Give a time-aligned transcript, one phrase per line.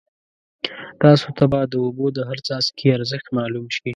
[1.01, 3.89] تاسو ته به د اوبو د هر څاڅکي ارزښت معلوم شي.